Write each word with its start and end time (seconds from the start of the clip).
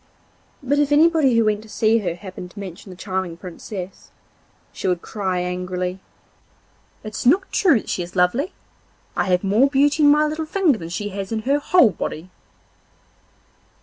But 0.63 0.79
if 0.79 0.91
anybody 0.91 1.35
who 1.37 1.45
went 1.45 1.61
to 1.61 1.69
see 1.69 1.99
her 1.99 2.15
happened 2.15 2.49
to 2.49 2.59
mention 2.59 2.89
the 2.89 2.95
charming 2.95 3.37
Princess, 3.37 4.09
she 4.73 4.87
would 4.87 5.03
cry 5.03 5.41
angrily: 5.41 5.99
'It's 7.03 7.23
not 7.27 7.51
true 7.51 7.77
that 7.79 7.87
she 7.87 8.01
is 8.01 8.15
lovely. 8.15 8.51
I 9.15 9.25
have 9.25 9.43
more 9.43 9.69
beauty 9.69 10.01
in 10.01 10.09
my 10.09 10.25
little 10.25 10.47
finger 10.47 10.79
than 10.79 10.89
she 10.89 11.09
has 11.09 11.31
in 11.31 11.43
her 11.43 11.59
whole 11.59 11.91
body. 11.91 12.31